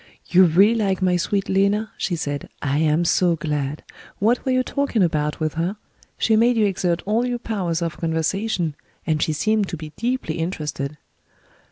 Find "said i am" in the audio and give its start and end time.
2.15-3.05